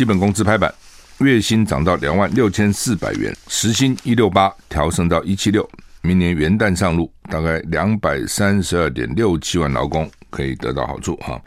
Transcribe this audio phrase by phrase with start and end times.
[0.00, 0.74] 基本工资拍板，
[1.18, 5.68] 月薪涨到两万六千四百元，时薪一六八调升到一七六，
[6.00, 11.38] 明年元旦上路，大概两百三十二点六七万劳工可以得到好处哈。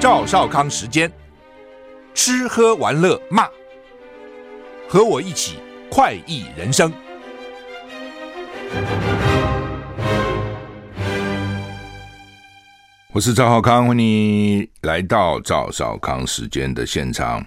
[0.00, 1.08] 赵少康时间，
[2.14, 3.46] 吃喝玩乐骂，
[4.88, 6.92] 和我一起快意人生。
[13.14, 17.44] 我是赵少康，欢迎你来到赵少康时间的现场。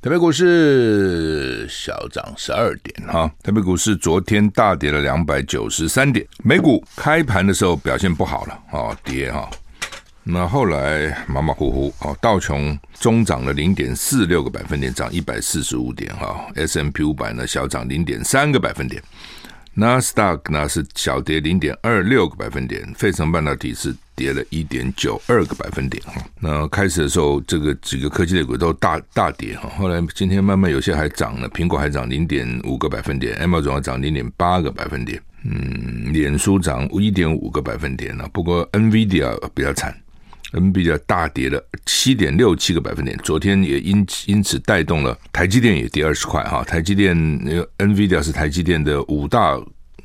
[0.00, 9.50] 台北股市小涨十二点哈，台北股市昨天大跌了两百九十三点，美股开盘的时候表现不好了哦，跌哈，
[10.22, 19.02] 那后来马马虎虎哦，道琼中涨了零点四六个百分点，涨一百四十五点哈，S&P 五百呢小涨零点三个百分点。
[19.74, 26.12] 纳斯达克呢是小跌零点二六个百分点，费城半导体是跌了一点九二个百分点哈。
[26.40, 38.28] 那开始的时候，这个几个科技类股都大大跌哈，后来今天慢慢有些还涨了，苹果还涨零点五个百分点，Amazon 涨零点八个百分点，嗯，脸书涨一点五个百分点呢。
[38.32, 39.96] 不过 NVIDIA 比较惨。
[40.52, 46.62] NVIDIA 大跌了七点六七个百分点，昨天也因因此带动了台积电也跌二十块哈。
[46.64, 47.16] 台积电
[47.78, 49.58] NVIDIA 是台积电的五大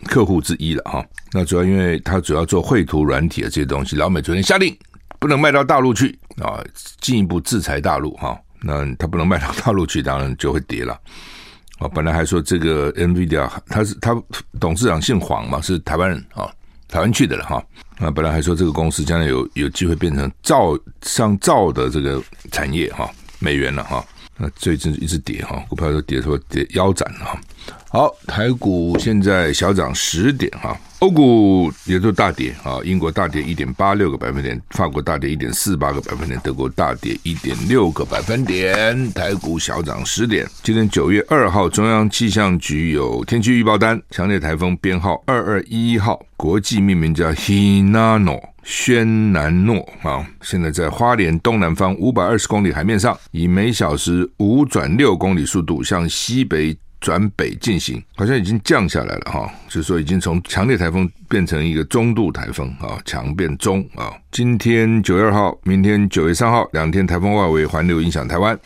[0.06, 1.06] 客户之一了哈。
[1.34, 4.76] 那主要因为它主要做绘图软体的这些东西，老美昨天下令
[5.20, 6.64] 不能卖到大陆去啊，
[7.02, 8.40] 进一步制裁大陆哈。
[8.62, 10.94] 那它不能卖到大陆去，当然就会跌了
[11.80, 11.88] 啊。
[11.88, 14.16] 本来还说这个 NVIDIA 他是他
[14.60, 16.50] 董事长姓黄嘛，是台湾人啊。
[16.90, 17.62] 台湾去的了哈，
[18.00, 24.06] 啊，本来还说这个公司将来有有机会变成造像造的这个产业哈，美元了哈，
[24.38, 27.42] 那最近一直跌哈，股票都跌说跌腰斩了哈。
[27.98, 30.78] 好，台股现在小涨十点哈。
[31.00, 40.48] 欧股也都大跌啊，英国大跌一点八六个百分点，法国大跌一点四八个百分点，德国大跌一点六个百分点，台股小涨十点。
[40.62, 56.78] 今天九月二号，中央气象局有天气预报单，强烈台风编号二二一号，国际命名叫 Hinano 轩南诺啊，现在在花莲东南方五百二十公里海面上，以每小时五转六公里速度向西北。
[57.00, 64.12] 转北进行，好像已经降下来了哈，就是说已经从强烈台风变成一个中度台风啊，强变中啊。
[64.32, 68.60] 今天九月二号，明天九月三号，两天台风外围环流影响台湾，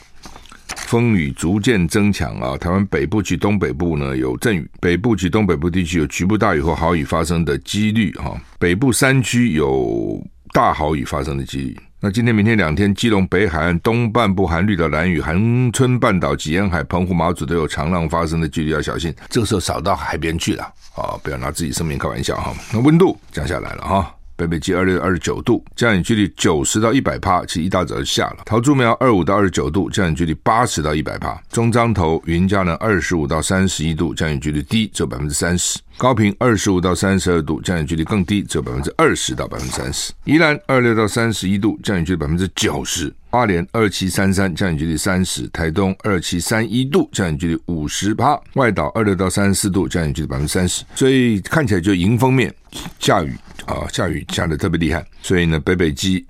[0.87, 2.57] 风雨逐渐增强啊。
[2.57, 11.77] 台湾北部及东北部呢有阵雨，北部及东北部地区有局部大雨或豪雨发生的几率哈，北部山区有大豪雨发生的几率。
[12.03, 19.13] 那今天、明天两天，基隆北海岸东半部含绿岛、蓝屿、恒春半岛及沿海、澎湖、马祖都有长浪发生的距离，要小心。
[19.29, 20.63] 这个时候少到海边去了
[20.95, 21.13] 啊！
[21.21, 22.55] 不要拿自己生命开玩笑哈。
[22.73, 24.15] 那温度降下来了哈。
[24.41, 28.37] 北北基二六二十九度，降雨距离九十到一百趴，其实一大早就下了。
[28.43, 31.39] 桃竹苗二五到二十九度，降雨距离八十到一百趴。
[31.51, 35.79] 中彰投云嘉呢二十五到三十一度，降雨距离低，只有百分之三十。
[35.97, 40.11] 高屏二十五到三十二度，降雨距离更低，只有百分之二十到百分之三十。
[40.23, 43.13] 宜兰二六到三十一度，降雨距离百分之九十。
[43.29, 50.83] 花莲二七三三，降雨距离三十；台东二七三一度，降雨距离五十趴；外岛二六到三十四度，降雨距离百分之三十。
[50.95, 52.53] 所以看起来就迎风面
[52.99, 53.37] 下雨
[53.71, 55.05] 啊，下雨下得特别厉害。
[55.21, 56.25] 所以呢，北北基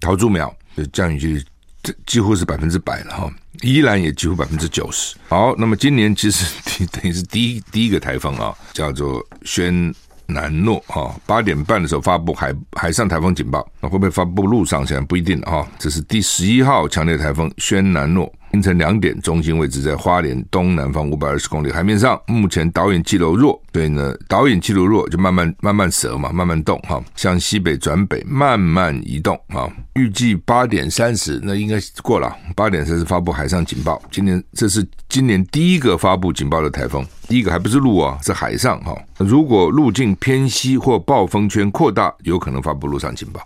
[0.00, 1.42] 桃竹苗的降雨
[1.82, 3.32] 就几乎是百分之百了哈，
[3.62, 5.16] 宜兰也几乎百分之九十。
[5.28, 6.44] 好，那么今年其实
[6.92, 9.94] 等于是第一第一个台风啊，叫做轩。
[10.24, 14.86] 南诺哈，八点半的时候发布海海上台风警报，那会不会发布陆上？
[14.86, 15.68] 现在不一定哈。
[15.78, 18.32] 这是第十一号强烈台风轩南诺。
[18.52, 22.20] 凌晨两点，中心位置在花莲东南方五百二十公里海面上。
[22.26, 29.72] 目前导引气流弱，所以呢，导引气流弱就慢慢慢慢折嘛，慢慢动哈，向西北转北，慢慢移动啊。
[29.94, 32.30] 预计八点三十，那应该过了。
[32.54, 34.00] 八点三十发布海上警报。
[34.10, 38.94] 今年这是今年第一个发布警报的台风，第一个还不是陆啊，是海上哈。
[39.16, 43.40] 如果路径偏西或暴风圈扩大，有可能发布陆上警报。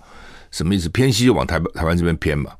[0.50, 0.88] 什么意思？
[0.88, 2.50] 偏西就往台台湾这边偏嘛。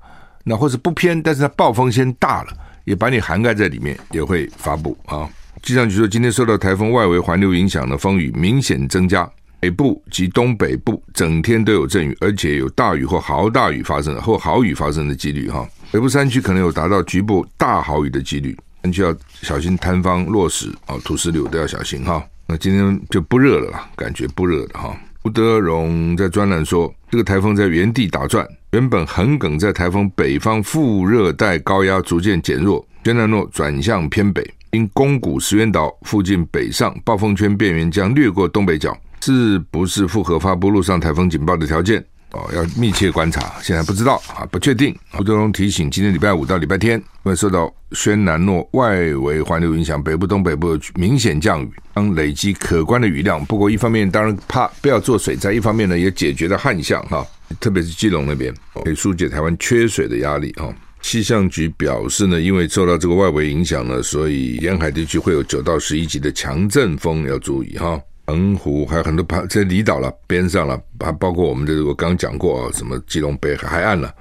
[0.49, 2.53] 那或是不偏，但是它暴风先大了，
[2.85, 5.29] 也把你涵盖在里面，也会发布啊。
[5.61, 9.29] 气象局说，今天受到台风外围环流影响的风雨明显增加，
[9.59, 15.69] 北部及东北部整天都有阵雨，而且有大雨或豪大雨发生或豪雨发生的几率哈。
[15.91, 22.25] 北部山区可能有达到局部大豪雨的几率，山区要小心坍方落石啊，土石流都要小心哈。
[22.47, 24.97] 那今天就不热了啦，感觉不热了哈。
[25.27, 28.47] 吴德荣在专栏说，这个台风在原地打转。
[28.71, 42.05] 原本横梗在台风北方副热带高压逐渐减弱，宣南诺转向偏北，因宫古石垣岛附近北上，暴风圈边缘将掠过东北角，是不是符合发布陆上台风警报的条件？
[42.33, 44.95] 哦，要密切观察，现在不知道啊，不确定。
[45.13, 53.43] 胡德龙提醒，今天礼拜五到礼拜天，会受到轩岚诺外围环流影响，北部、东北部明显降雨，将累积可观的雨量。
[53.47, 57.25] 不过，一方面当然怕不要做水灾，一方面呢也解决了旱象哈，
[57.61, 58.53] 特别是基隆那边，
[58.85, 60.75] 可以疏解台湾缺水的压力哈。
[61.03, 68.01] 气象局表示呢，因为受到这个外围影响呢，所以沿海地区会有九到十一级的强阵风，要注意哈。
[68.27, 74.13] 澎湖还有很多旁在离岛了边上了，还包括我们的我刚讲过啊，什么基隆北海岸了，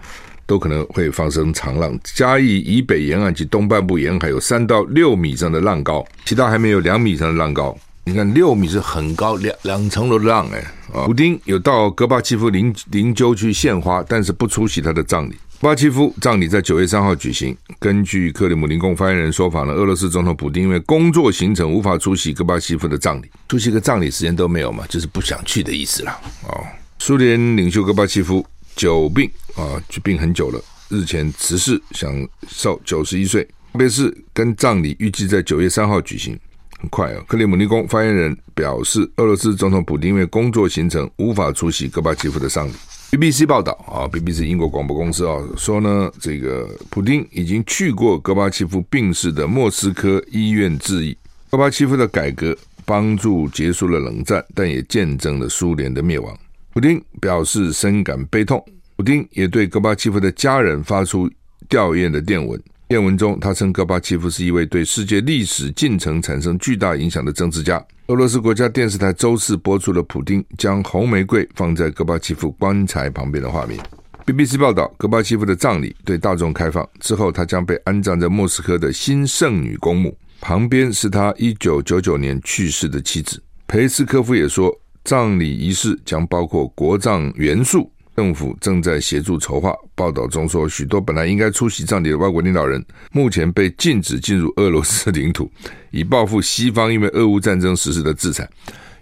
[0.46, 2.00] 都可能会发生长浪。
[2.04, 7.75] 嘉义以北沿岸及东半部沿海有三到六米以上的浪高，其他还没有两米以上的浪高。
[8.04, 10.60] 你看六米是很高，两两层楼的浪哎。
[10.94, 15.36] 啊，普丁有到戈巴契夫灵灵柩去献花，但是不出席他的葬礼。
[15.66, 17.58] 戈巴契夫葬礼在九月三号举行。
[17.80, 26.22] 根据克里姆林宫发言人说法呢，俄罗斯总统普丁因为工作行程无法出席戈巴契夫的葬礼，出席个葬礼时间都没有嘛，就是不想去的意思啦。
[26.48, 26.64] 哦，
[27.00, 28.46] 苏联领袖戈巴契夫
[28.76, 32.14] 久病啊，就病很久了，日前辞世，享
[32.48, 33.44] 寿九十一岁。
[33.74, 36.40] 特别是跟葬礼预计在九月三号举行，
[36.80, 37.24] 很快啊。
[37.28, 42.74] 克里姆林宫发言人表示，俄罗斯总统普丁因为工作行程无法出席戈巴契夫的丧礼。
[43.12, 51.18] BBC 报道啊，BBC 英国广播公司啊说呢，这个普丁已经去过戈巴契夫病逝的莫斯科医院致意。
[51.50, 56.38] 戈巴契夫的改革帮助结束了冷战，但也见证了苏联的灭亡。
[56.74, 58.63] 普丁表示深感悲痛。
[58.98, 61.30] 普丁也对戈巴契夫的家人发出
[61.69, 62.62] 吊唁的电文。
[62.88, 67.84] 电文中，他称戈巴契夫是一位对世界历史进程产生巨大影响的政治家。
[68.08, 73.80] 俄罗斯国家电视台周四播出了普丁将红玫瑰放在戈巴契夫棺材旁边的画面。
[74.24, 83.42] BBC 报道，戈巴契夫的葬礼对大众开放之后，他将被安葬在莫斯科的新圣女公墓，旁边是他一九九九年去世的妻子。
[83.66, 84.72] 裴斯科夫也说，
[85.04, 87.92] 葬礼仪式将包括国葬元素。
[88.16, 89.76] 政府正在协助筹划。
[89.94, 95.52] 报道中说，许多本来应该出席葬礼的外国领导人，目前被禁止进入俄罗斯领土，
[95.92, 98.50] 以报复西方因为俄乌战争实施的制裁。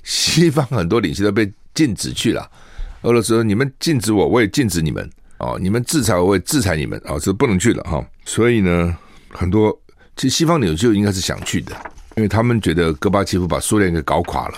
[0.03, 2.49] 西方很多领袖都被禁止去了。
[3.03, 5.09] 俄罗斯说：“你们禁止我，我也禁止你们。
[5.37, 6.99] 哦，你们制裁我，我也制裁你们。
[7.05, 8.97] 哦，是不能去了哈、所以呢，
[9.29, 9.77] 很多
[10.15, 11.75] 其实西方领袖应该是想去的，
[12.15, 14.55] 因为他们觉得戈巴契夫把苏联给搞垮了，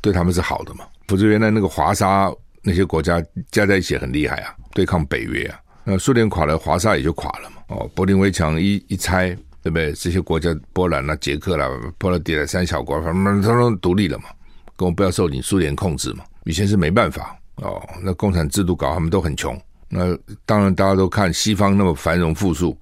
[0.00, 0.84] 对他们是好的嘛。
[1.08, 2.32] 否则原来那个华沙。
[2.66, 5.60] 那些国家加在一起很厉害啊，对抗北约啊。
[5.84, 7.56] 那苏联垮了，华沙也就垮了嘛。
[7.68, 9.28] 哦，柏林围墙一一拆，
[9.62, 9.92] 对不对？
[9.92, 14.24] 这些国家，波兰啦、捷克啦、波罗的海三小国，他们都独立了嘛，
[14.76, 16.24] 跟我不要受你苏联控制嘛。
[16.44, 19.56] 以前是没办法哦，那共产制度搞他们都很穷。
[19.88, 22.76] 那当然大家都看西方那么繁荣富庶，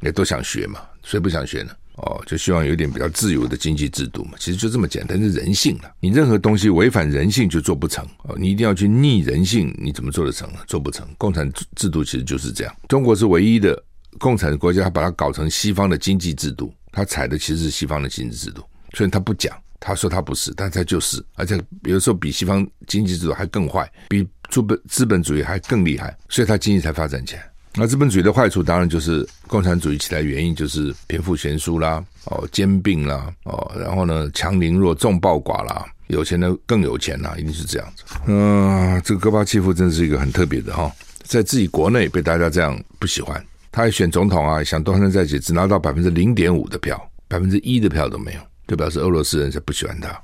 [0.00, 1.72] 也都想学嘛，谁不想学呢？
[2.00, 5.92] 哦，就希望有点比较自由的经济制度嘛，其实就这么简单，是人性了。
[6.00, 10.60] 你任何东西违反人性就做不成哦，你一定要去逆人性，你怎么做得成呢？
[10.66, 11.06] 做不成。
[11.18, 12.74] 共产制度其实就是这样。
[12.88, 13.80] 中国是唯一的
[14.18, 18.62] 共产国家，把它搞成西方的经济制度，他采的其实是西方的经济制度。
[18.94, 27.49] 虽然他不讲，他说他不是，但他就是，而且有时候比西方经济制度还更坏，比资本资本主义还更厉害，所以他经济才发展起来。
[27.74, 38.02] 那资本主义的坏处当然就是共产主义起来原因就是贫富悬殊啦，哦兼并啦，哦然后呢强凌弱众暴寡啦，有钱的更有钱啦，一定是这样子。
[38.26, 40.90] 嗯、这个戈巴契夫真是一个很特别的哈，
[41.22, 50.20] 在自己国内被大家这样不喜欢，他还选总统啊，想东山再起，只拿到百分之零点五的票，百分之一的票都没有，就表示俄罗斯人才不喜欢他，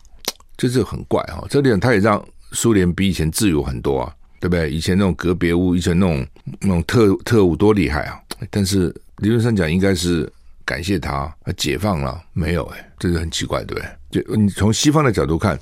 [0.57, 1.47] 这就很怪哈。
[1.49, 4.13] 这点他也让苏联比以前自由很多啊。
[4.41, 4.71] 对不对？
[4.71, 6.27] 以前那种格别屋，以前那种
[6.61, 8.21] 那种特特务多厉害啊！
[8.51, 10.31] 但是理论上讲，应该是
[10.65, 14.23] 感谢他解放了，没有哎，这是很奇怪，对不对？
[14.23, 15.59] 就你从西方的角度看，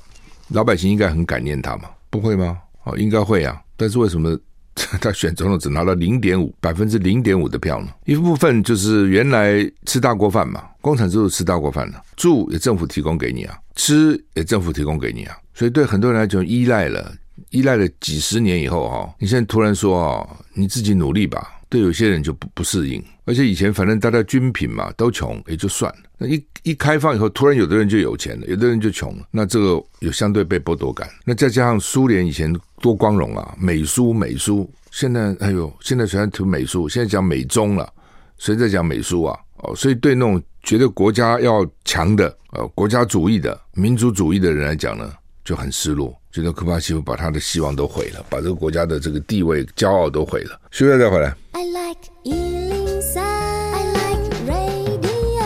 [0.49, 1.89] 老百姓应该很感念他嘛？
[2.09, 2.57] 不会吗？
[2.83, 3.61] 哦，应该会啊。
[3.77, 4.37] 但是为什么
[4.75, 7.87] 他选总统只拿了零点五百分之零点五的票呢？
[8.05, 17.13] 一部分就是原来吃大锅饭嘛，共产制度吃大锅饭了，住也政府提供给你啊，吃也政府提供给你啊，所以对很多人来讲依赖了。
[17.49, 23.03] 依赖了几十年以后哈，你现在突然说哦，你自己努力吧，对有些人就不不适应。
[23.25, 25.99] 而且以前反正大家均贫嘛，都穷也就算了。
[26.17, 31.09] 那一一开放以后，突然有的人就有钱了，有的人就穷了，那这个有相对被剥夺感。
[31.25, 37.91] 那再加上苏联以前多光荣啊，美苏美苏，现在哎呦，现在全讲美苏，现在讲美中了，
[38.37, 39.37] 谁在讲美苏啊？
[39.57, 45.11] 哦，所以对那种觉得国家要强的呃国家主义的民族主义的人来讲呢，
[45.43, 46.15] 就很失落。
[46.35, 50.59] 觉得科巴西夫把他的希望都毁了，把这个国家的这个地位、骄傲都毁了。
[50.69, 51.33] 休息再回来。
[51.53, 55.45] I like 103, I like radio.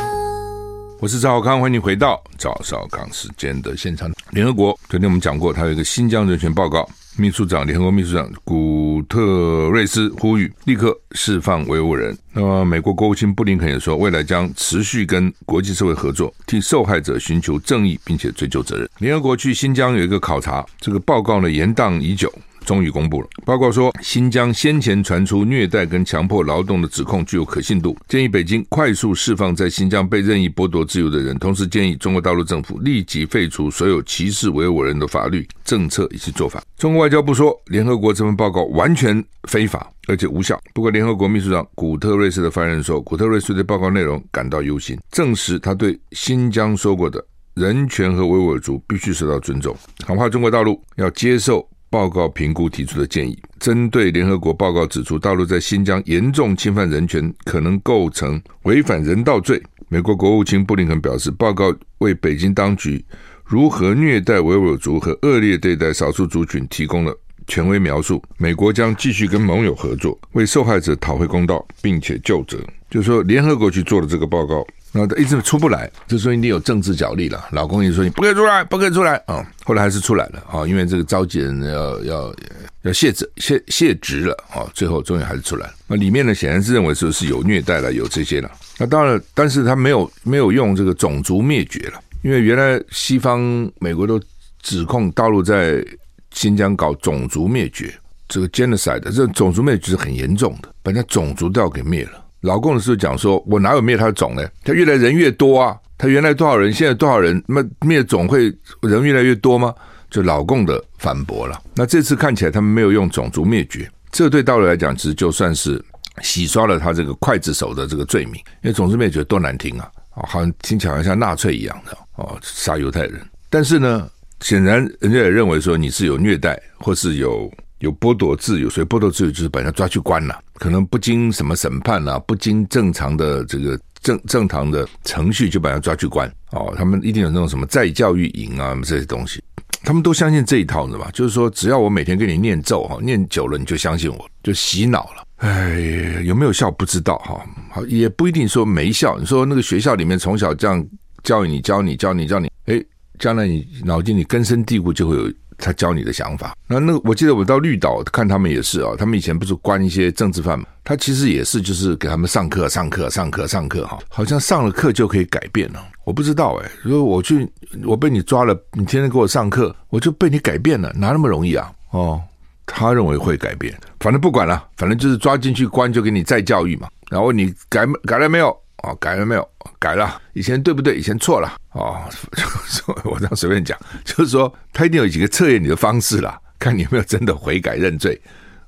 [0.99, 4.11] 我是赵少康，欢迎回到赵少康时间的现场。
[4.31, 6.89] 联合国昨天我们讲过，它有一个新疆人权报告。
[7.19, 12.17] 秘书长，联合国秘书长古特瑞斯呼吁立刻释放维吾尔人。
[12.31, 18.89] 那么，美国国务卿布林肯也说，未来将持续跟国际社会合作，替受害者寻求正义，并且追究责任。
[18.99, 22.31] 联合国去新疆有一个考察，这个报告呢延宕已久。
[22.69, 36.61] 终于公布了报告说，新疆先前传出虐待跟强迫劳动的指控具有可信度，建议北京快速释放在新疆被任意剥夺自由的人，同时建议中国大陆政府立即废除所有歧视维吾尔人的法律、政策以及做法。
[36.77, 40.61] 中国外交部说，联合国这份报告完全非法而且无效。
[40.71, 51.67] 不过，联合国秘书长古特瑞斯的发言人说，古特瑞斯对报告内容感到忧心，证实他对新疆说过的人权和维吾尔族必须受到尊重，恐怕中国大陆要接受。
[51.89, 59.61] 报告评估提出的建议，针对联合国报告指出，大陆在新疆严重侵犯人权，可能构成违反人道罪。
[59.87, 63.03] 美国国务卿布林肯表示，报告为北京当局
[63.43, 67.17] 如何虐待维吾尔族和恶劣对待少数族群提供了
[67.47, 68.21] 权威描述。
[68.37, 72.59] 美国将继续跟盟友合作，为受害者讨回公道，并且就责。
[72.91, 74.65] 就是说，联合国去做的这个报告。
[74.91, 77.47] 然后他一直出不来，就说你有政治角力了。
[77.51, 82.35] 老公一直说你不可以出来，不可以出来啊、后来还是出来了啊、因为这个召集人要要
[82.81, 85.69] 要卸职卸卸职了啊、最后终于还是出来。
[85.87, 88.49] 那里面呢，显然是认为说是有虐待了，有这些了。
[88.77, 93.39] 那当然，但是他没有没有用这个种族灭绝了，因为原来西方
[93.79, 94.19] 美国都
[94.61, 95.85] 指控大陆在
[96.31, 97.93] 新疆搞种族灭绝，
[98.27, 102.25] 这个 genocide 这种族灭绝是很严重的，把人家种族都要给灭了。
[102.41, 104.47] 老共的时候讲说，我哪有灭他的种呢？
[104.63, 108.45] 他越来人越多啊，他原来多少人，现在多少人，那灭种会
[108.81, 109.73] 人越来越多吗？
[110.09, 111.61] 就老共的反驳了。
[111.75, 115.83] 那这次看起来他们没有用种族灭绝，这对大陆来讲，其实就算是
[116.21, 118.35] 洗刷了他这个刽子手的这个罪名。
[118.63, 123.19] 因为种族灭绝多难听啊，好像听起来像纳粹一样的哦，杀犹太人。
[123.49, 124.09] 但是呢，
[124.41, 127.51] 显然人家也认为说你是有虐待或是有。
[127.79, 136.73] 有剥夺自由，所以剥夺自由就是把人家抓去关了，可能不经什么审判啊，不经正常的这个正正常的程序就把人家抓去关哦。
[136.77, 139.41] 他们一定有那种什么再教育营啊这些东西，
[139.83, 141.09] 他们都相信这一套的嘛。
[141.11, 145.25] 就是说，只要我每天给你念咒哈，念久了你就相信我，就洗脑了。
[145.37, 149.17] 哎，有没有效不知道哈，好也不一定说没效。
[149.17, 150.85] 你说那个学校里面从小这样
[151.23, 152.83] 教育你，教你，教你，教你，哎，
[153.19, 155.31] 将来你脑筋里根深蒂固就会有。
[155.59, 167.47] 他教你的想法，那那个我记得我到绿岛看他们也是啊，他们以前不是关一些政治犯嘛，他其实也是就是给他们上课上课上课上课哈，好像上了课就可以改变了，我不知道哎，如果我去
[167.85, 171.71] 我被你抓了，你天天给我上课，我就被你改变了，哪那么容易啊？
[171.91, 172.21] 哦，
[172.65, 178.55] 他认为会改变，反正不管了，反正就是抓进去关就给你再教育嘛，然后你改改了没有？
[178.83, 179.47] 哦，改了没有？
[179.77, 180.95] 改了，以前对不对？
[180.95, 181.57] 以前错了。
[181.73, 181.99] 哦，
[183.03, 188.19] 我这样随便讲，就是说他一定有几个测验你的方式啦，看你有没有真的悔改认罪，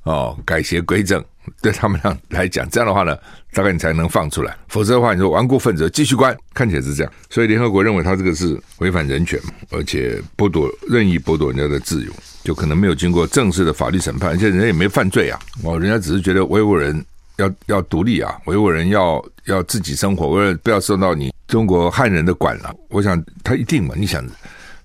[0.04, 1.24] 哦，改邪归正。
[1.60, 3.18] 对他们俩来讲，这样的话呢，
[3.52, 4.56] 大概你才能放出来。
[4.68, 7.12] 否则的话，你说顽固分子继续关，看起来是这样。
[7.32, 9.40] 所以联合国认为他这个是违反人权，
[9.72, 12.12] 而且剥夺任意剥夺人家的自由，
[12.44, 15.40] 就可能没有经过正式的法律审判，而且人家也没犯罪啊。
[15.64, 17.04] 哦，人家只是觉得维吾尔人。
[17.38, 18.38] 要要独立啊！
[18.46, 22.74] 维吾尔人要要自己生活，为了不要受到你中国汉人的管了。
[22.90, 24.26] 我想他一定嘛，你想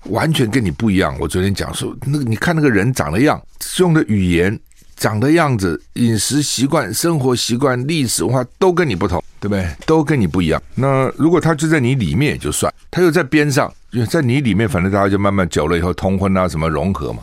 [0.05, 1.17] 完全跟你不一样。
[1.21, 3.41] 我昨天讲说，那个你看那个人长的样，
[3.79, 4.59] 用的语言，
[4.97, 9.69] 长的样子，饮食习惯、生活习惯、历史文化都跟你不同，对不对？
[9.85, 10.63] 都跟你不一样。
[10.75, 13.73] 那如果他就在你里面也就算，他又在边上，
[14.09, 17.23] 在你里面，反正大家就慢慢久了以后通婚啊，什么融合嘛。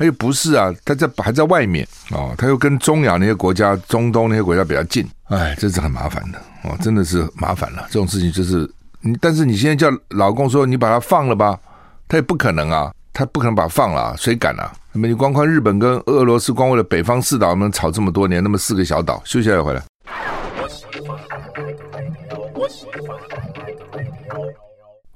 [0.00, 7.86] 他又不是啊，他在还在外面哦，他又跟中亚那些国家、中东那些国家比较近，哎，这是很麻烦的哦，真的是麻烦了。
[7.90, 8.66] 这种事情就是
[9.02, 11.60] 你，但是你现在叫老公说你把他放了吧，
[12.08, 14.72] 他也不可能啊，他不可能把他放了啊，谁敢啊？
[14.92, 19.82] 那么你光看日本跟俄罗斯，光为了北方四岛能吵这么多年，那么四个小岛，休息一下回来。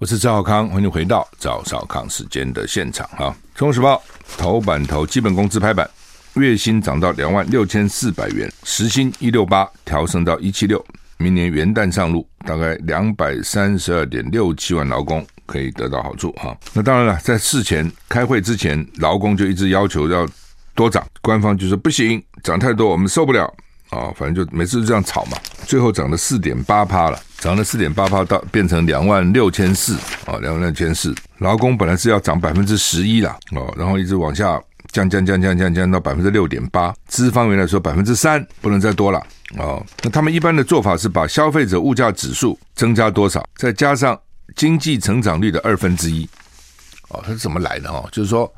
[0.00, 3.30] 我是赵少康，欢迎回到赵少康时间的现场啊！
[3.58, 3.94] 《中时报》
[4.36, 5.88] 头版头，基本工资拍板，
[6.34, 10.84] 月薪涨到两万六千四百元，时薪一六八调升到一七六，
[11.16, 16.54] 明年元旦上路，大概两百三十二点六七万劳工可以得到好处哈。
[16.72, 20.28] 那当然了，在事前开会之前，劳工就一直要求要
[20.74, 23.48] 多涨，官方就说不行，涨太多我们受不了。
[23.94, 29.94] 啊，反正就每次就这样炒嘛，最后涨了四点八趴了，涨了四点八趴到变成两万六千四
[30.26, 31.14] 啊，两万六千四。
[31.38, 34.60] 劳工本来是要涨百分之十一啦，哦，然后一直往下
[34.90, 39.24] 降降降降降降到百分之六点八，资方原来说百分之三不能再多了
[39.58, 39.84] 哦。
[40.02, 44.18] 那他们一般的做法是把消费者物价指数增加多少，再加上
[44.56, 46.28] 经济成长率的二分之一，
[47.08, 48.08] 哦，它是怎么来的哦？
[48.10, 48.52] 就是说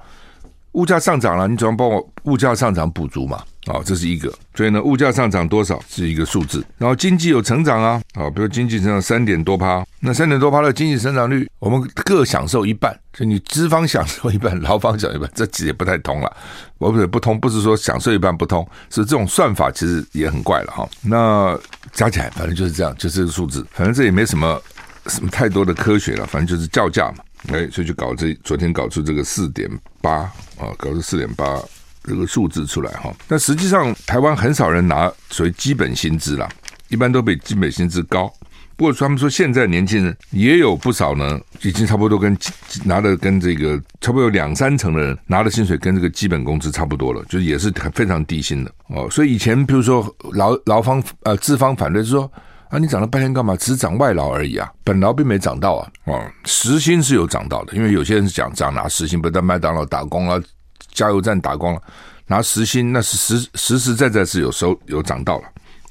[0.77, 3.43] 物价上涨了，你总要帮我物价上涨补足嘛。
[3.67, 4.33] 哦，这是一个。
[4.55, 6.65] 所以呢，物价上涨多少是一个数字。
[6.77, 12.97] 然后经济有成长啊，啊，比如经济成长三点多趴，那三点多趴的经济成长率，我们各享受一半。
[13.15, 16.37] 所以你资方享受一半， 劳方享受一半，这其实也不太通了。
[16.79, 20.87] 我不是不通，不是说享受一半不通，是这种算法其实也很怪了哈。
[21.03, 21.59] 那
[21.93, 24.61] 加起来反正就是这样，就是这个数字，反正这也没什么
[25.07, 27.25] 什么太多的科学了，反正就是叫价嘛。
[27.49, 30.13] 哎，所以就搞这昨天搞出这个四点八
[30.59, 31.61] 啊，搞出四点八。
[32.09, 36.49] 这个数字出来哈，但实际上台湾很少人拿所谓基本薪资啦，
[36.87, 38.33] 一般都比基本薪资高。
[38.77, 42.39] 不过他们说现在年轻人也有不少呢，已经差不多跟
[42.85, 49.11] 拿的跟这个差不多有两三成的人拿的薪水跟这个基本工资差不多了，就是也是很非常低薪的哦。
[49.11, 52.31] 所以以前比如说劳劳方呃资方反对就说
[52.71, 53.57] 啊，你涨了半天干嘛？
[53.57, 55.89] 只涨外劳而已啊，本劳并没涨到啊。
[56.05, 60.43] 哦，时薪是有涨到的，因为有些人是讲涨拿时薪，不在麦当劳打工了。
[60.93, 61.83] 加油站打工了，
[62.27, 65.45] 拿时薪那是实实实在在是有收有涨到了，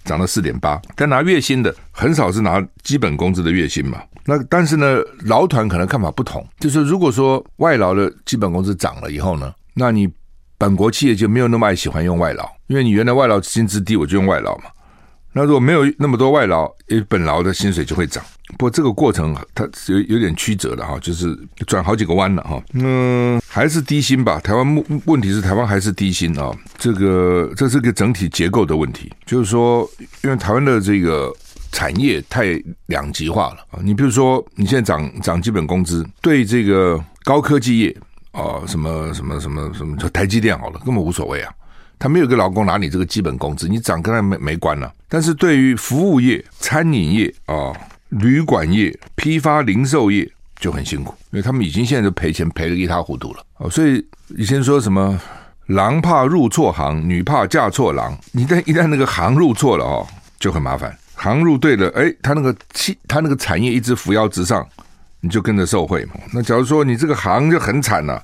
[0.03, 0.81] 涨了四点八。
[0.95, 4.01] 但拿月薪的很少是拿基本工资的月薪嘛。
[4.25, 10.09] 那但是呢，劳团可能看法不同，就是如果说外劳的基本工资涨了以后呢，那你
[10.57, 14.63] 本国企业就没有那么爱喜欢用外劳，因为你原来外劳薪资低，我就用外劳嘛。
[15.37, 18.23] 那如果没有那么多外劳，诶，本劳的薪水就会涨。
[18.51, 21.37] 不过这个过程它有有点曲折的哈，就是
[21.67, 22.63] 转好几个弯了哈。
[22.71, 24.39] 嗯，还是低薪吧。
[24.39, 26.49] 台湾问问题是台湾还是低薪啊？
[26.77, 29.85] 这个这是个整体结构的问题，就是说，
[30.23, 31.33] 因为台湾的这个
[31.73, 33.79] 产业太两极化了啊。
[33.83, 37.97] 你比如说，你现在涨涨基本工资，对这个高科技业
[38.31, 41.51] 啊，什么什么什么什么，就台积电好了，根本无所谓啊。
[41.97, 44.91] 他没有一个劳工拿你这个基本工资，你涨跟他没没关了。
[45.07, 47.71] 但是对于服务业、餐饮业啊、
[48.09, 53.43] 旅馆业、批发零售业就很辛苦，因为他们已经现在就赔钱赔得一塌糊涂了。
[53.57, 54.05] 哦，所以
[54.37, 55.19] 以前说什么
[55.67, 60.05] “狼怕入错行，女怕嫁错郎”，你但一旦那个行入错了哦，
[60.39, 60.95] 就很麻烦。
[61.15, 64.67] 行入对了，哎，他那个气，他那个产业一直扶摇直上，
[65.21, 66.15] 你就跟着受惠嘛。
[66.33, 68.21] 那假如说你这个行就很惨了。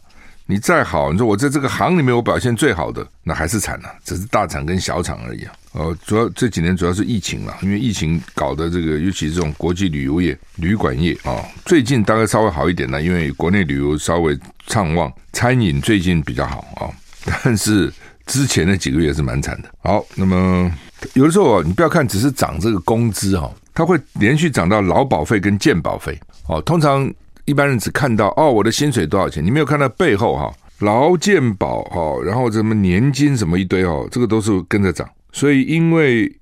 [0.47, 5.53] 你再好，你说我在这个行里面我表现最好的，那还是惨了，只是大厂跟小厂而已啊。
[5.73, 16.91] 呃，主要这几年主要是疫情了，因为疫情搞的这个，尤其是这种国际旅游业、旅馆业啊，最近大概稍微好一点了，因为国内旅游稍微畅旺，餐饮最近比较好啊，
[17.43, 17.89] 但是
[18.25, 19.69] 之前那几个月是蛮惨的。
[19.79, 20.69] 好，那么
[21.13, 27.09] 有的时候你不要看只是涨这个工资哈，它会连续涨到劳保费跟健保费哦，通常。
[27.51, 29.45] 一般人只看到哦，我的薪水多少钱？
[29.45, 35.05] 你没有看到背后哈，劳健保哈，然后什么年金什么一堆哦，这个都是跟着涨。
[35.33, 36.33] 所以，因为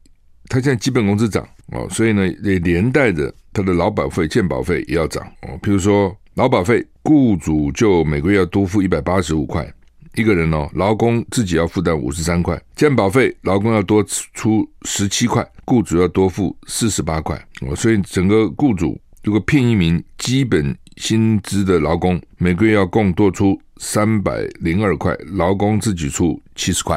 [0.50, 5.58] 他现在基本工资涨哦，所以呢也连带着他的劳保费、健保费也要涨哦。
[5.64, 9.68] 比如说劳保费，雇主就每个月要多付一百八十五块
[10.14, 12.62] 一个人哦，劳工自己要负担五十三块。
[12.76, 14.04] 健保费，劳工要多
[14.36, 17.76] 出十七块，雇主要多付四十八块哦。
[17.76, 26.96] 所以整个雇主如果聘一名基本薪资的劳工每个月要共多出三百零二块，劳工自己出七十块，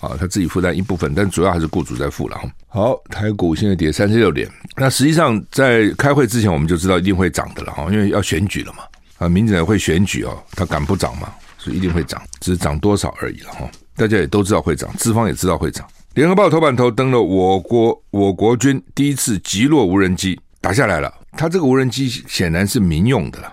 [0.00, 2.36] 啊，他自己负担一部分，但主要还是雇主在付了。
[2.68, 8.80] 好，台股现在跌三十六点，那实际上在开会之前我们就知道一定会涨的了哈，因为要选举了嘛，
[9.18, 11.32] 啊，民进党会选举哦，他敢不涨嘛？
[11.58, 13.68] 所以一定会涨，只是涨多少而已了哈。
[13.96, 15.86] 大家也都知道会涨，资方也知道会涨。
[16.14, 21.12] 联合报头版头登了我国我国军第一次击落无人机打下来了。
[21.36, 23.52] 它这个无人机显然是民用的了，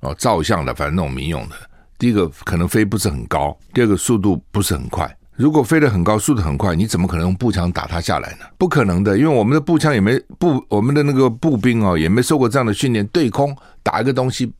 [0.00, 1.56] 哦，照相的，反正那种民用的。
[1.98, 5.14] 第一个可能飞不是很高，第二个速度不是很快。
[5.36, 8.46] 如果飞得很高，速度很快，你怎么可能用步枪打它下来呢？
[8.56, 13.04] 不可能的，因为我们的步枪也没步，我们的那个步兵哦，也没受过这样的训练。
[13.08, 14.52] 对空打一个东西，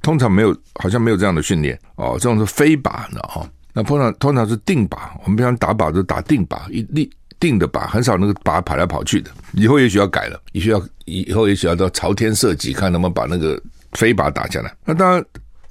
[0.00, 2.12] 通常没有，好像没有这样的训练哦。
[2.14, 3.50] 这种是飞靶，你知道哈？
[3.74, 7.10] 那通常通常是定靶，我们平常打靶都打定靶，一立。
[7.42, 9.28] 定的靶，很少那个靶跑来跑去的。
[9.54, 13.60] 以后也许要改了，也许要以后也许要到朝天射击，看能不能把那个
[13.94, 14.72] 飞靶打下来。
[14.84, 15.24] 那当然，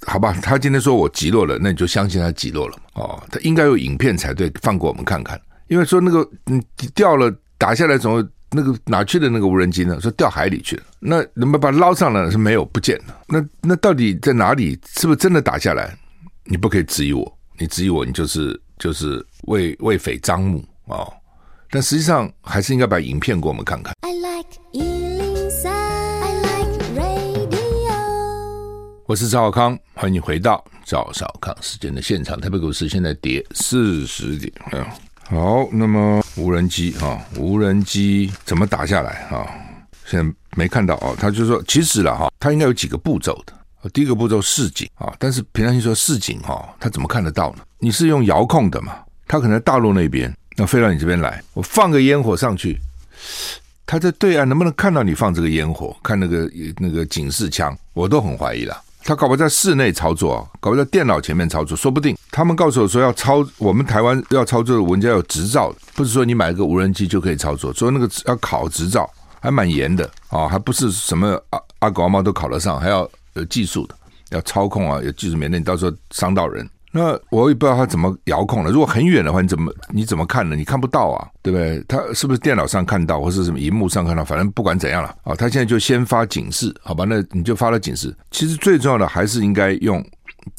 [0.06, 3.24] 好吧，他今天说我击落了，那你就相信他击落了哦。
[3.32, 5.40] 他应该有影片才对，放给我们看看。
[5.70, 6.62] 因为说那个嗯
[6.94, 9.98] 掉了打下来，总那个哪去的那个无人机呢？
[10.02, 10.84] 说掉海里去了。
[11.00, 12.30] 那能不能把它捞上来？
[12.30, 13.18] 是没有，不见了。
[13.30, 14.78] 那那到底在哪里？
[14.98, 15.98] 是不是真的打下来？
[16.44, 21.10] 你不可以质疑我，你质疑我，你就是就是为为匪张目哦。
[21.74, 23.96] 但实际上还是应该把影片给我们看看。
[24.02, 27.94] I like 103, I like radio。
[29.06, 32.38] 我是赵小康，欢迎你回到赵少康时间的现场。
[32.42, 34.52] 台北股市现在跌四十点。
[35.30, 39.48] 好，那么无人机啊，无人机怎么打下来啊？
[40.06, 41.16] 现在没看到哦。
[41.18, 47.64] 他就说，其实了哈，它应该有几个步骤的第一个步骤示警啊，但是平常心说示警哈，他怎么看得到呢？
[47.80, 48.94] 你是用遥控的嘛？
[49.26, 52.78] 他可能在大陆那边，那飞到你这边来，我放个烟火上去，
[53.86, 55.96] 他在对岸能不能看到你放这个烟火？
[56.04, 58.82] 看那个那个警示枪，我都很怀疑了。
[59.04, 69.10] 他搞不在室内操作，搞不在电脑前面操作，说不定他们告诉我说要操，我们台湾要操作的文件要有执照，不是说你买个无人机就可以操作，所以那个要考执照，
[69.40, 73.96] 还蛮严的啊，还不是什么阿阿狗阿猫都考得上，还要有技术的，
[74.30, 76.70] 要操控啊，有技术，免得你到时候伤到人。
[76.92, 78.72] 那我也不知道他怎么遥控了。
[78.72, 80.48] 如果很远的话，你怎么你怎么看？
[80.50, 80.56] 呢？
[80.56, 80.80] 你看？
[80.80, 81.84] 不到啊，对不对？
[81.88, 83.04] 他是不是电脑上看？
[83.06, 84.16] 到，或是什么荧幕上看？
[84.16, 84.26] 到？
[84.26, 87.06] 反正不管怎样了啊，他现在就先发警示，好吧？
[87.08, 88.14] 那你就发了警示。
[88.32, 90.04] 其实最重要的还是应该用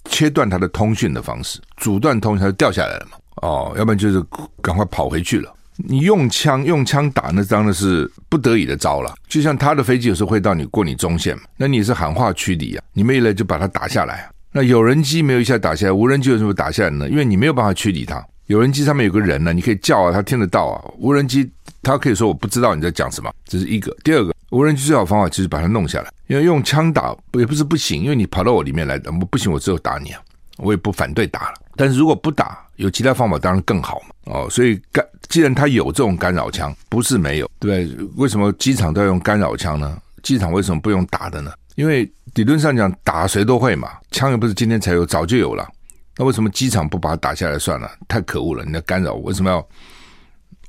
[0.06, 3.18] 切断他的通讯的方式，阻断通讯，他就掉下来了嘛。
[3.42, 4.22] 哦，要不然就是
[4.62, 5.52] 赶快跑回去了。
[5.76, 9.12] 你用枪用枪打，那当然是不得已的招了。
[9.26, 14.30] 就像他的飞机有时候会到你过你中线嘛，那你是喊话驱离啊，你没了就把它打下来。
[14.52, 17.08] 那有人机没有一下打下来，无人机为什么打下来呢？
[17.08, 18.22] 因为你没有办法驱离它。
[18.46, 20.84] 有人机上面有个人呢，你可以叫啊，他听得到啊。
[20.98, 21.50] 无人机
[21.82, 23.96] 他可以说我不知道你在讲什么，这是一个。
[24.04, 30.20] 第二个，无人机最好方法就是把它弄下来，因为用枪打也不是不行，因为你跑到我里面来，我不行，我只有打你啊，
[30.58, 31.54] 我也不反对打了。
[31.74, 34.34] 但是如果不打，有其他方法当然更好嘛。
[34.34, 38.06] 哦，所以干既然他有这种干扰枪，不是没有，对不对？
[38.16, 39.96] 为什么机场都要用干扰枪呢？
[40.22, 41.50] 机场为什么不用打的呢？
[41.74, 45.68] 因为理论上讲，打谁都会嘛，枪又不是今天才有，早就有了。
[46.16, 47.90] 那为什么机场不把它打下来算了？
[48.08, 48.64] 太可恶了！
[48.64, 49.66] 你在干扰，为什么要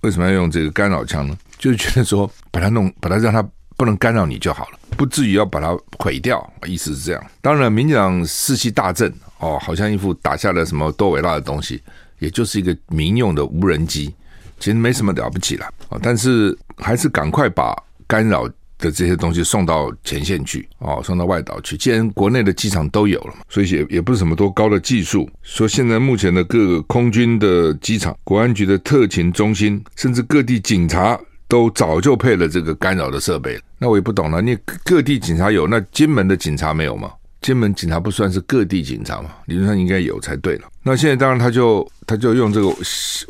[0.01, 1.37] 为什么要用这个干扰枪呢？
[1.57, 3.41] 就是觉得说，把它弄，把它让它
[3.77, 6.45] 不能干扰你就好了，不至于要把它毁掉。
[6.65, 7.25] 意思是这样。
[7.41, 11.81] 当然，民进党士气大振哦，好像一副打下了什么多伟大的东西，
[12.19, 14.13] 也就是一个民用的无人机，
[14.59, 15.97] 其实没什么了不起了啊。
[16.01, 17.73] 但是还是赶快把
[18.05, 18.49] 干扰。
[18.83, 21.77] 的这些东西送到前线去哦，送到外岛去。
[21.77, 25.29] 既然国内的机场都有了嘛，所以也也不是什么多高的技术。
[25.41, 31.17] 说现在目前的各个空军的机场、国安局的特勤中心，甚至各地警察
[31.47, 33.57] 都早就配了这个干扰的设备。
[33.79, 37.09] 那我也不懂了，你各地警察有，那金门的警察没有吗？
[37.41, 39.29] 金门警察不算是各地警察嘛？
[39.47, 40.67] 理论上应该有才对了。
[40.81, 42.73] 那现在当然他就他就用这个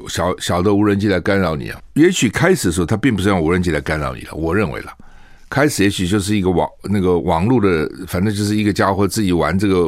[0.07, 1.81] 小小的无人机来干扰你啊。
[1.93, 4.93] 也许开始的时候他并不是用无人机来干扰你了，我认为了。
[5.53, 9.87] 开始也许就是一个网那个网络的，反正就是一个家伙自己玩这个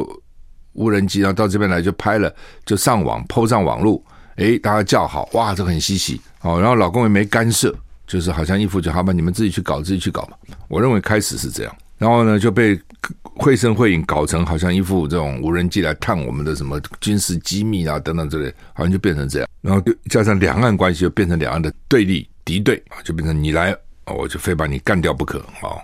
[0.74, 2.32] 无人机，然后到这边来就拍了，
[2.64, 4.00] 就上网 PO 上网络，
[4.36, 6.60] 诶，大家叫好，哇，这很稀奇哦。
[6.60, 7.74] 然后老公也没干涉，
[8.06, 10.36] 就是好像一副就好吧，你们自己去搞，自己去搞嘛。
[10.68, 12.80] 我认为开始是这样，然后呢就被
[13.24, 19.48] 绘声绘影搞成好像一副这种无人机来探我们的什么军事机密啊等等之类，好像就变成这样。
[19.62, 23.76] 然后就加上两岸关系，就变成两岸的对立敌对啊，就变成你来。
[24.14, 25.80] 我就非把你干掉不可哦！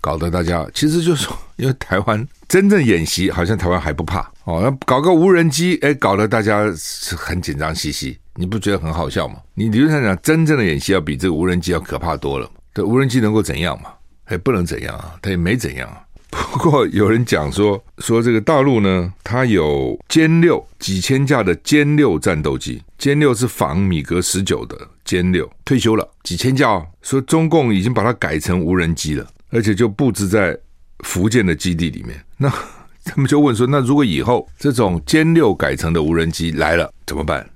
[0.00, 4.60] 搞得大家其实就是说，因为台湾真正演习，好像台湾还不怕哦。
[4.62, 9.36] 那搞个无人机，哎，搞得大家是很紧张兮兮，你不觉得很好笑吗？
[9.54, 12.50] 你理论上讲，真正的演习要比这个无人机要可怕多了。
[12.74, 13.92] 这无人机能够怎样嘛？
[14.24, 16.02] 哎不能怎样啊，他也没怎样啊。
[16.32, 24.76] 不过有人讲说，说这个大陆呢，它有歼六几千架的歼六战斗机，歼六是仿米格十九的。
[25.04, 30.56] 歼六退休了几千架哦，说中共已经把它改成无人机了，而且就布置在
[31.00, 32.24] 福建的基地里面。
[32.38, 32.48] 那
[33.04, 37.46] 他们就问说：那如果以后这种歼六改成的无人机来了怎么办？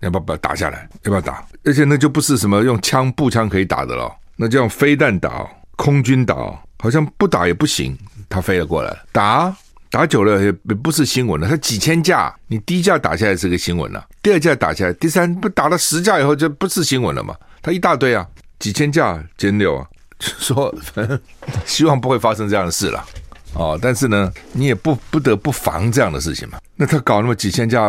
[0.00, 0.86] 要不要把它打下来？
[1.04, 1.46] 要不要打？
[1.64, 6.34] 而且那就不是什么用枪步枪可以打的了，那就用飞弹打，空军打，
[6.78, 7.96] 好像不打也不行。
[8.28, 9.54] 他飞了过来打。
[9.88, 17.34] 打久了也不是新闻了，它几千架，你第一架打下来是个新闻了，第二架打下来，第三不打了十架以后就不是新闻了嘛？
[17.62, 18.26] 它一大堆啊，
[18.58, 19.86] 几千架歼六啊，
[20.18, 20.74] 就说
[21.64, 23.02] 希望不会发生这样的事了
[23.54, 23.78] 哦。
[23.80, 26.58] 但是呢，你也不不得不防这样的事情嘛。
[26.74, 27.88] 那他搞那么几千架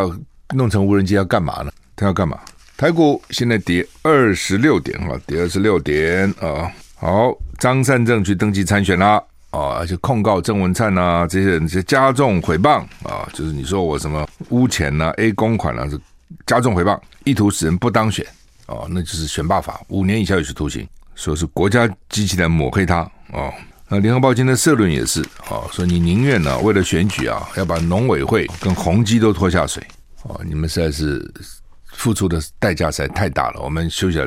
[0.54, 1.71] 弄成无人机要干嘛呢？
[1.95, 2.39] 他要干嘛？
[2.78, 6.71] 台股现在跌二十六点啊，跌二十六点啊。
[6.95, 9.21] 好，张善政去登记参选啦。
[9.58, 16.00] 啊，而且控告郑文灿啊，这些人，这些加重诽谤啊，就是你说我什么污钱呐、A 公款啊，是
[16.46, 18.24] 加重诽谤，意图使人不当选
[18.67, 22.98] 啊，那就是选罢法，五年以下有期徒刑，说是国家机器来抹黑他
[23.32, 23.52] 啊。
[23.89, 29.82] 那联合报今天的社论也是啊，说你宁愿呢为了选举啊，要把农委会跟宏基都拖下水
[30.24, 31.26] 啊，你们实在是
[31.93, 33.62] 付出的代价实在太大了。
[33.62, 34.27] 我们休息了。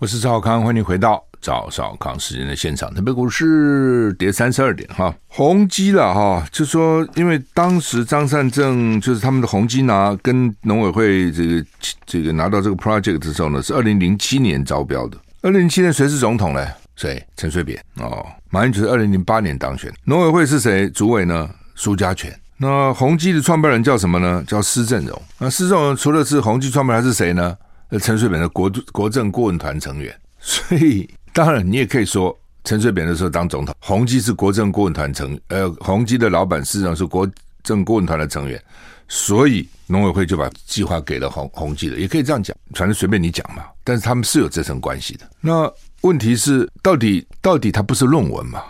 [0.00, 2.90] 我是赵少康，欢迎回到赵少康时间的现场。
[2.94, 11.66] 特别股市跌三十二点哈，宏基了哈，就说因为当时张善政就是他们的宏基拿跟农委会这个
[12.06, 15.18] 这个拿到这个 project 的时候呢，是二零零七年招标的。
[15.42, 16.66] 二零零七年谁是总统呢？
[16.96, 17.22] 谁？
[17.36, 20.88] 陈水扁哦，马英九是二零零八年当选，农委会是谁？
[20.88, 21.46] 主委呢？
[21.74, 22.34] 苏家全。
[22.56, 24.42] 那宏基的创办人叫什么呢？
[24.46, 25.22] 叫施正荣。
[25.38, 27.54] 那施正荣除了是宏基创办人，还是谁呢？
[27.98, 30.14] 陈水扁的国国政顾问团成员。
[30.38, 37.28] 所以当然你也可以说，陈水扁的时候当总统，宏基是国政顾问团成，呃，宏基的老板施正荣是国
[37.62, 38.62] 政顾问团的成员，
[39.08, 43.64] 所以农委会就把计划给了宏宏基的，也可以这样讲，反正随便你讲嘛。
[43.84, 45.28] 但是他们是有这层关系的。
[45.40, 45.70] 那
[46.02, 48.62] 问题是，到底到底它不是论文嘛？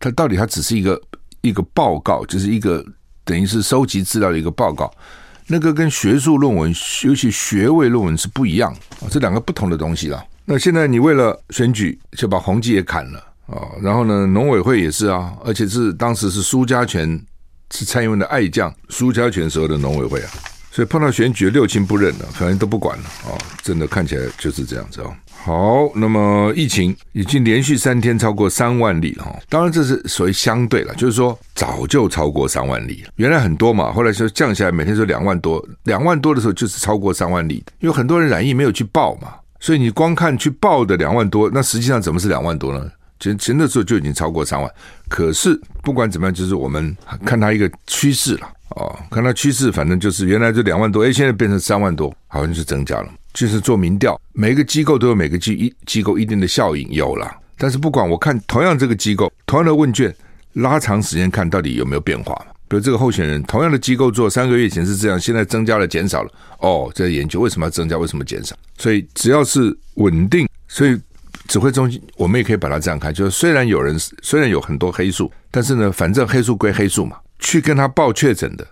[0.00, 1.00] 它到底它只是一个
[1.42, 2.84] 一个报告，就是一个。
[3.24, 4.92] 等于是收集资料的一个报告，
[5.52, 10.24] 那个跟学术论文，尤其学位论文是不一样啊，这两个不同的东西了。
[10.46, 17.22] 那现在你为了选举就把宏基也砍了啊，然后呢，农委会也是啊，而且是当时是苏家权
[17.70, 20.30] 是蔡英文的爱将，苏家权时候的农委会啊，
[20.72, 25.14] 所以碰到选举六亲不认了，反正都不管了啊，真的看起来就是这样子啊。
[25.44, 29.36] 好，那么疫情已经连续三天超过三万例了哈。
[29.50, 33.10] 当然这是属于相对了，就是说早就超过三万例了。
[33.16, 42.90] 原来很多嘛，后来就降下来，每天说两万多，两万多的时候就是超过三万例，因为很多人染疫没有去报嘛，所以你光看去报的两万多，那实际上怎么是两万多呢？
[43.22, 44.68] 前前的时候就已经超过三万。
[45.08, 53.08] 可是不管怎么样，就是我们看它一个趋势了哦，看它趋势，反正就是原来就两万多，哎，现在变成三万多，好像是增加了。
[53.32, 60.14] 就是做民调，每个机构都有每个机一机构一定的效应有了，但是不管我看同样这个机构同样的问卷，
[60.54, 62.34] 拉长时间看到底有没有变化。
[62.68, 68.56] 比如这个候选人，同样的机构做三个月前是这样，现在增加了减少了，哦，在研究为什么要增加，为什么减少。
[68.78, 70.98] 所以只要是稳定，所以
[71.48, 78.66] 指挥中心我们也可以把它这样看，就是虽然有人虽然有很多黑数，但是呢，反正黑数归黑数嘛，去跟他报确诊的，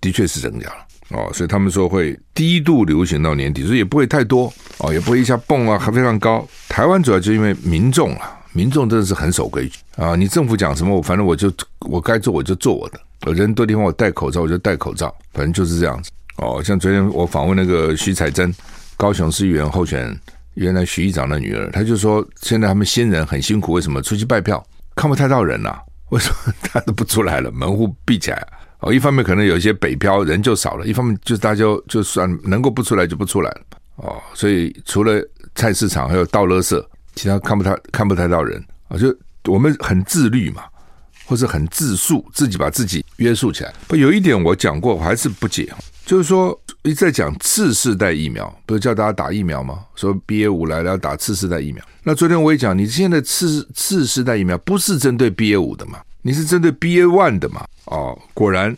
[0.00, 0.86] 的确是增加了。
[1.10, 6.46] 哦，所以他们说会低度流行到年底，所以也不会太多哦，也不会一下蹦啊，还非常高。
[6.68, 10.14] 台湾主要就因为民众啊，民众真的是很守规矩啊。
[10.14, 13.00] 你政府讲什么，我反正我就我该做我就做我的。
[13.26, 16.12] 有人多地方我戴口罩我就戴口罩，反正就是这样子。
[16.36, 18.54] 哦，像昨天我访问那个徐彩珍，
[18.96, 20.20] 高雄市议员候选人，
[20.54, 24.64] 原来徐议长的女儿，她就说现在他们新人很辛苦，为什么出去拜票？
[24.96, 25.78] 看不太到人呐、
[26.10, 28.46] 为什么他都不出来了，门户闭起来、啊？
[28.80, 33.60] 哦，一方面可能有一些北漂人就少了，一方面就是大家就，算能够不出来就不出来了。
[33.96, 35.22] 哦，所以除了
[35.54, 36.82] 菜市场还有倒垃圾，
[37.14, 38.62] 其他看不太看不太到人。
[38.88, 40.64] 啊，就我们很自律嘛，
[41.26, 43.72] 或者很自述，自己把自己约束起来。
[43.86, 45.72] 不，有一点我讲过，我还是不解，
[46.10, 49.84] 就是说一直在讲次世代疫苗，不是叫大家打疫苗吗？
[49.94, 56.00] 说 BA 五来了要打次世代疫苗，那昨天我也讲，你现在次次世代疫苗不是针对 BA 五的嘛？
[56.22, 57.64] 你是针对 BA one 的嘛？
[57.84, 58.76] 哦，果然，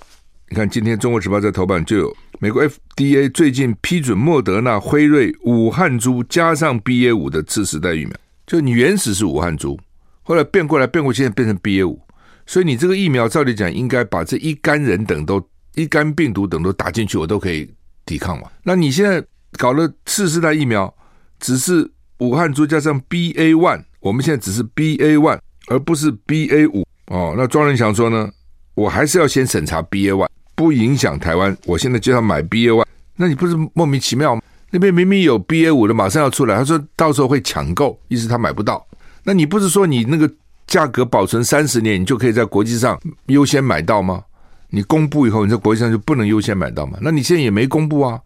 [0.51, 8.13] 你看今天《中国时报》在头版就有美国 FDA 最近批准莫德纳、辉瑞、武汉株加上 BA 五的次世代疫苗，
[8.47, 9.81] 就你原始是武汉株，
[10.23, 11.99] 后来变过来变过，现在变成 BA 五，
[12.45, 15.43] 所以你这个疫苗照理讲应该把这一干人等都
[15.75, 17.69] 一干病毒等都打进去，我都可以
[18.05, 18.51] 抵抗嘛。
[18.63, 20.93] 那你现在搞了次世代疫苗，
[21.41, 26.87] 只是武汉株加上 BA one，我们现在只是 BA one，而不是 BA 五。
[27.07, 28.31] 哦，那庄仁祥说呢，
[28.75, 31.57] 我还是要先审查 BA one，不影响台湾。
[31.67, 34.43] 我现在就要买 BA one，那你不是莫名其妙吗？
[34.71, 38.87] 那边明明有 BA 五的，马上要出来，他说到时候会抢购，意思他买不到。
[39.25, 40.31] 那你不是说你那个
[40.67, 44.25] 价格保存三十年，你就可以在国际上优先买到吗？
[44.75, 46.99] 你公布以后，你在国际上就不能优先买到嘛？
[47.03, 48.19] 那你现在也没公布啊，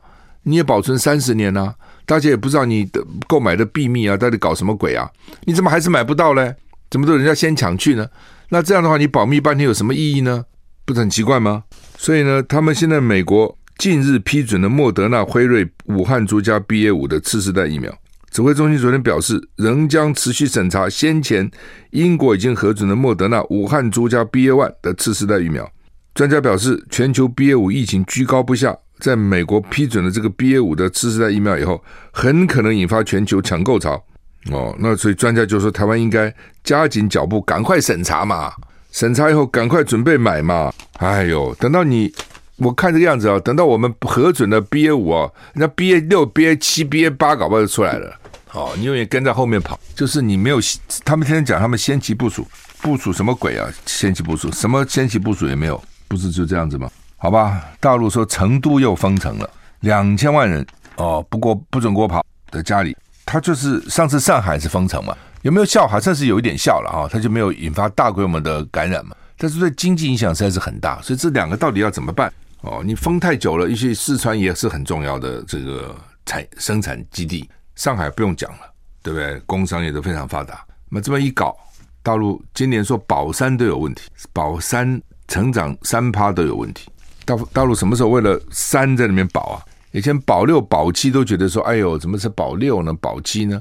[0.44, 1.74] 你也保存三十年啊，
[2.06, 5.10] 大家也不知道你的购买的秘密啊，到底搞什么鬼啊？
[5.44, 6.54] 你怎么还是买不到嘞？
[6.88, 8.06] 怎么都人家先抢去呢？
[8.50, 10.44] 那这样的话，你保密半天有什么意义呢？
[10.84, 11.64] 不是很奇怪吗？
[11.98, 17.92] 所以呢，他们现在美国近日批准了莫德纳、辉瑞、武汉株加 BA 五的次世代疫苗。
[18.30, 21.50] 指挥中心昨天表示，仍将持续审查先前
[21.90, 25.68] 英国已经核准的莫德纳、武汉株加 BA one 的次世代疫苗。
[26.16, 34.02] 专家表示，全球 BA 五疫情居高不下，在美国批准了这个 BA 五的次世代疫苗以后，很可能引发全球抢购潮。
[34.50, 38.50] 哦，那所以专家就说，台湾应该加紧脚步，赶快审查嘛，
[38.92, 40.72] 审查以后赶快准备买嘛。
[41.00, 42.10] 哎呦，等到你
[42.56, 48.18] 我看这个样子啊，等到我们核准的 BA 五啊，那 BA 六、BA 七、BA 八搞不好就出来了。
[48.52, 50.58] 哦，你永远跟在后面跑，就是你没有，
[51.04, 52.48] 他们天天讲他们先期部署，
[52.80, 53.68] 部署什么鬼啊？
[53.84, 56.90] 先期部署什么先期部署也没有，不是就这样子吗？
[57.16, 60.64] 好吧，大陆说成都又封城了，两千万人
[60.96, 62.96] 哦，不过不准给我跑的家里。
[63.24, 65.86] 他就是上次上海是封城嘛，有没有效？
[65.86, 69.16] 好像是有一点效了啊，他就没有引发大规模的感染嘛。
[69.36, 72.32] 但是对经济影响实在是很大，所以这两个到底要怎么办？
[72.60, 78.58] 哦，你封太久了，尤其四川也是很重要的这个产生产基地，上海不用讲了，
[79.02, 79.38] 对不对？
[79.40, 81.56] 工商业都非常发达，那么这么一搞，
[82.02, 86.88] 大陆今年说宝山都有问题，宝山成长三趴都有问题。
[87.24, 89.62] 大大陆什么时候为了三在里面保啊？
[89.92, 92.92] 以前保六保七都觉得说，哎呦，怎么是保六呢？
[93.00, 93.60] 保七呢？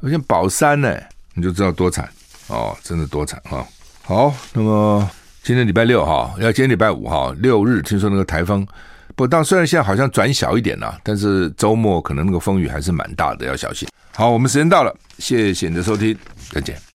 [0.00, 0.98] 而且保三呢，
[1.34, 2.08] 你就知道多惨
[2.48, 4.30] 哦，真的多惨哈、哦。
[4.30, 5.10] 好，那么
[5.42, 8.66] 今天礼拜六哈，要今天礼拜五哈，六日听说那个台风，
[9.14, 13.88] 不，但虽然现在好像转小一点了，但是周末可能那个风雨还是蛮大的，要小心。
[14.14, 16.16] 好，我们时间到了，谢谢你的收听，
[16.50, 16.78] 再见。